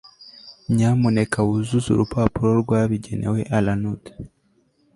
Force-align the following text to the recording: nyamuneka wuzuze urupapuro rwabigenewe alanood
nyamuneka 0.75 1.37
wuzuze 1.47 1.87
urupapuro 1.91 2.51
rwabigenewe 2.63 3.39
alanood 3.57 4.03